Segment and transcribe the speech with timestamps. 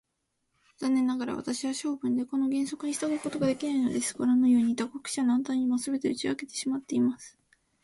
[0.77, 4.17] 残念ながら、私は性分でこの原則に従うことができないのです。
[4.17, 7.37] ごらんのように、他国者のあなたにも、すべて打ち明けてしゃべってしまいます。